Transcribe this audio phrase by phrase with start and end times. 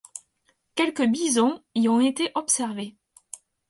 [0.73, 2.97] Quelques bisons y ont été observés.